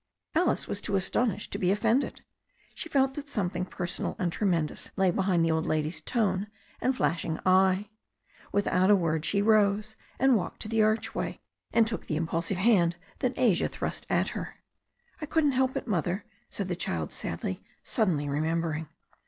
Alice 0.33 0.67
was 0.67 0.81
too 0.81 0.95
astonished 0.95 1.51
to 1.53 1.59
be 1.59 1.69
offended. 1.69 2.23
She 2.73 2.89
felt 2.89 3.13
that 3.13 3.29
something 3.29 3.65
personal 3.65 4.15
and 4.17 4.31
tremendous 4.31 4.89
lay 4.95 5.11
behind 5.11 5.45
the 5.45 5.51
old 5.51 5.67
lady's 5.67 6.01
tone 6.01 6.47
and 6.81 6.95
flashing 6.95 7.39
eye. 7.45 7.91
Without 8.51 8.89
a 8.89 8.95
word 8.95 9.25
she 9.25 9.43
rose 9.43 9.95
and 10.17 10.35
walked 10.35 10.59
to 10.63 10.67
the 10.67 10.81
archway, 10.81 11.39
and 11.71 11.85
took 11.85 12.07
the 12.07 12.15
impulsive 12.17 12.57
hand 12.57 12.95
that 13.19 13.37
Asia 13.37 13.67
thrust 13.67 14.07
at 14.09 14.29
her. 14.29 14.55
"I 15.21 15.27
couldn't 15.27 15.51
help 15.51 15.77
it. 15.77 15.85
Mother," 15.87 16.25
said 16.49 16.67
the 16.67 16.75
child 16.75 17.11
sadly, 17.11 17.63
suddenly 17.83 18.27
remembering. 18.27 18.89